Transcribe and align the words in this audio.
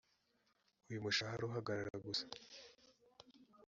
uyu 0.87 1.03
mushahara 1.05 1.43
uhagarara 1.45 1.95
gusa 2.05 2.25